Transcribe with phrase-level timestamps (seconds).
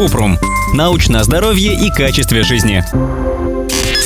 [0.00, 0.38] Купрум.
[0.72, 2.82] Научное здоровье и качестве жизни.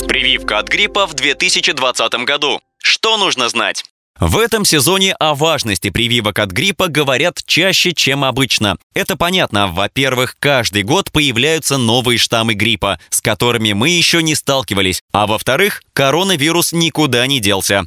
[0.09, 2.61] Прививка от гриппа в 2020 году.
[2.79, 3.85] Что нужно знать?
[4.19, 8.77] В этом сезоне о важности прививок от гриппа говорят чаще, чем обычно.
[8.95, 9.69] Это понятно.
[9.69, 15.01] Во-первых, каждый год появляются новые штаммы гриппа, с которыми мы еще не сталкивались.
[15.13, 17.85] А во-вторых, коронавирус никуда не делся.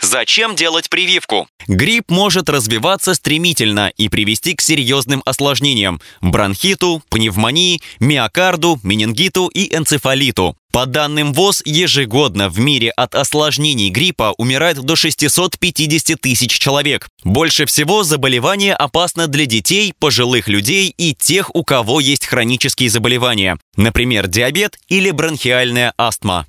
[0.00, 1.48] Зачем делать прививку?
[1.68, 10.56] Грипп может развиваться стремительно и привести к серьезным осложнениям– бронхиту, пневмонии, миокарду, менингиту и энцефалиту.
[10.72, 17.08] По данным ВОЗ, ежегодно в мире от осложнений гриппа умирает до 650 тысяч человек.
[17.24, 23.58] Больше всего заболевание опасно для детей, пожилых людей и тех, у кого есть хронические заболевания,
[23.76, 26.46] например, диабет или бронхиальная астма.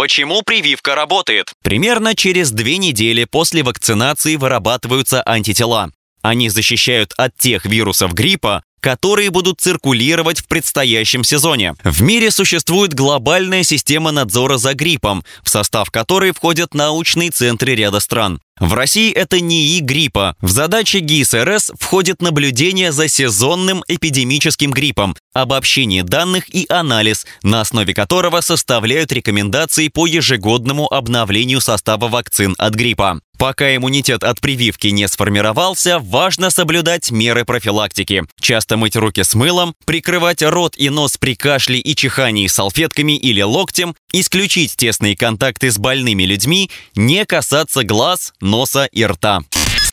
[0.00, 1.52] Почему прививка работает?
[1.62, 5.90] Примерно через две недели после вакцинации вырабатываются антитела.
[6.22, 11.74] Они защищают от тех вирусов гриппа, которые будут циркулировать в предстоящем сезоне.
[11.84, 18.00] В мире существует глобальная система надзора за гриппом, в состав которой входят научные центры ряда
[18.00, 18.40] стран.
[18.60, 20.36] В России это НИИ гриппа.
[20.42, 27.94] В задачи ГИСРС входит наблюдение за сезонным эпидемическим гриппом, обобщение данных и анализ, на основе
[27.94, 33.20] которого составляют рекомендации по ежегодному обновлению состава вакцин от гриппа.
[33.40, 38.24] Пока иммунитет от прививки не сформировался, важно соблюдать меры профилактики.
[38.38, 43.40] Часто мыть руки с мылом, прикрывать рот и нос при кашле и чихании салфетками или
[43.40, 49.40] локтем, исключить тесные контакты с больными людьми, не касаться глаз, носа и рта.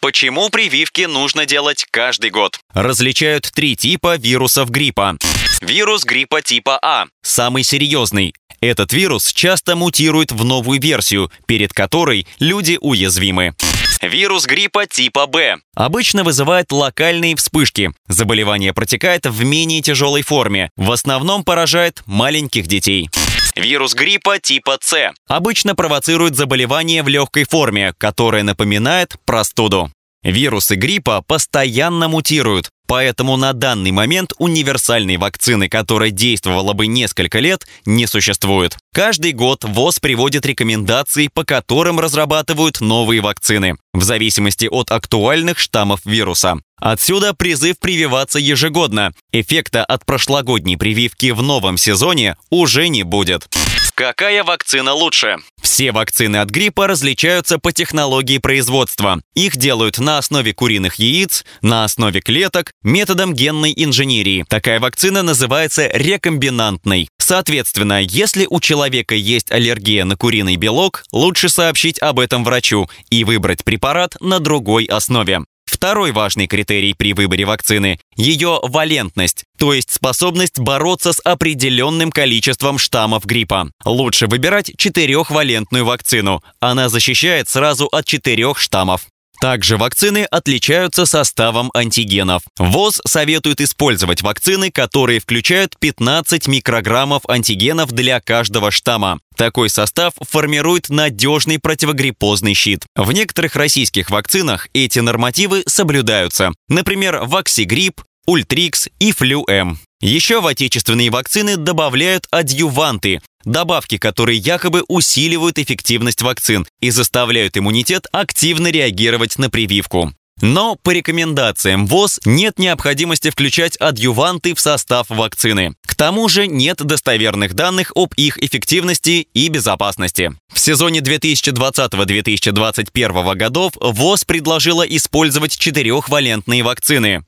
[0.02, 2.60] Почему прививки нужно делать каждый год?
[2.74, 5.18] Различают три типа вирусов гриппа.
[5.62, 7.06] Вирус гриппа типа А.
[7.24, 8.34] Самый серьезный.
[8.60, 13.54] Этот вирус часто мутирует в новую версию, перед которой люди уязвимы.
[14.02, 15.58] Вирус гриппа типа Б.
[15.76, 17.92] Обычно вызывает локальные вспышки.
[18.08, 20.70] Заболевание протекает в менее тяжелой форме.
[20.76, 23.10] В основном поражает маленьких детей.
[23.58, 25.14] Вирус гриппа типа С.
[25.28, 29.92] Обычно провоцирует заболевание в легкой форме, которое напоминает простуду.
[30.24, 37.68] Вирусы гриппа постоянно мутируют, поэтому на данный момент универсальной вакцины, которая действовала бы несколько лет,
[37.86, 38.78] не существует.
[38.94, 46.00] Каждый год ВОЗ приводит рекомендации, по которым разрабатывают новые вакцины, в зависимости от актуальных штаммов
[46.06, 46.60] вируса.
[46.80, 49.12] Отсюда призыв прививаться ежегодно.
[49.32, 53.48] Эффекта от прошлогодней прививки в новом сезоне уже не будет.
[53.98, 55.38] Какая вакцина лучше?
[55.60, 59.20] Все вакцины от гриппа различаются по технологии производства.
[59.34, 64.46] Их делают на основе куриных яиц, на основе клеток, методом генной инженерии.
[64.48, 67.10] Такая вакцина называется рекомбинантной.
[67.18, 73.24] Соответственно, если у человека есть аллергия на куриный белок, лучше сообщить об этом врачу и
[73.24, 75.42] выбрать препарат на другой основе.
[75.70, 82.78] Второй важный критерий при выборе вакцины– ее валентность, то есть способность бороться с определенным количеством
[82.78, 83.70] штаммов гриппа.
[83.84, 86.42] Лучше выбирать четырехвалентную вакцину.
[86.62, 89.08] Она защищает сразу от четырех штаммов.
[89.40, 92.42] Также вакцины отличаются составом антигенов.
[92.58, 99.20] ВОЗ советует использовать вакцины, которые включают 15 микрограммов антигенов для каждого штамма.
[99.36, 102.86] Такой состав формирует надежный противогриппозный щит.
[102.96, 106.52] В некоторых российских вакцинах эти нормативы соблюдаются.
[106.68, 109.80] Например, Ваксигрипп, Ультрикс и Флю-М.
[110.02, 118.06] Еще в отечественные вакцины добавляют адъюванты, добавки, которые якобы усиливают эффективность вакцин и заставляют иммунитет
[118.12, 120.14] активно реагировать на прививку.
[120.42, 125.74] Но по рекомендациям ВОЗ нет необходимости включать адъюванты в состав вакцины.
[125.86, 130.34] К тому же нет достоверных данных об их эффективности и безопасности.
[130.54, 137.24] В сезоне 2020-2021 годов ВОЗ предложила использовать четырехвалентные вакцины.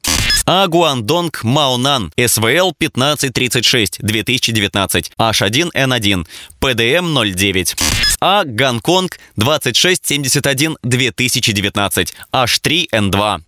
[0.51, 6.25] А Гуандонг Маунан СВЛ 1536 2019 H1N1
[6.59, 7.75] ПДМ 09
[8.19, 13.41] А Гонконг 2671 2019 H3N2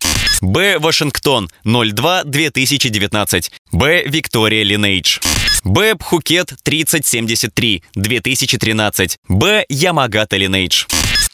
[0.44, 0.78] Б.
[0.78, 4.04] Вашингтон 02 2019 Б.
[4.06, 5.18] Виктория lineage
[5.64, 5.96] Б.
[5.96, 9.66] Пхукет 3073 2013 Б.
[9.70, 10.86] Ямагата lineage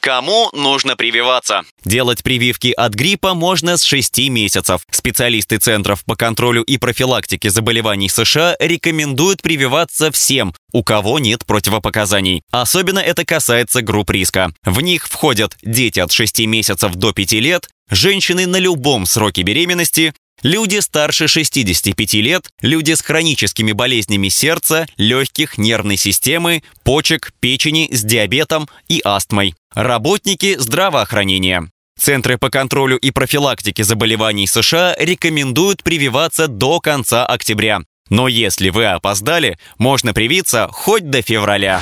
[0.08, 1.64] Кому нужно прививаться?
[1.84, 4.84] Делать прививки от гриппа можно с 6 месяцев.
[4.90, 12.42] Специалисты Центров по контролю и профилактике заболеваний США рекомендуют прививаться всем, у кого нет противопоказаний.
[12.52, 14.54] Особенно это касается групп риска.
[14.64, 20.14] В них входят дети от 6 месяцев до 5 лет, женщины на любом сроке беременности,
[20.44, 28.04] Люди старше 65 лет, люди с хроническими болезнями сердца, легких, нервной системы, почек, печени, с
[28.04, 29.56] диабетом и астмой.
[29.74, 31.70] Работники здравоохранения.
[32.00, 37.82] Центры по контролю и профилактике заболеваний США рекомендуют прививаться до конца октября.
[38.10, 41.82] Но если вы опоздали, можно привиться хоть до февраля.